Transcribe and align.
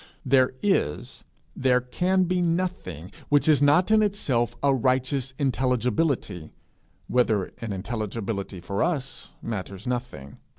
There 0.25 0.55
is, 0.63 1.23
there 1.55 1.79
can 1.79 2.23
be, 2.23 2.41
nothing 2.41 3.11
which 3.29 3.47
is 3.47 3.61
not 3.61 3.91
in 3.91 4.01
itself 4.01 4.55
a 4.63 4.73
righteous 4.73 5.35
intelligibility 5.37 6.49
whether 7.07 7.53
an 7.61 7.71
intelligibility 7.71 8.61
for 8.61 8.81
us, 8.81 9.35
matters 9.43 9.85
nothing. 9.85 10.39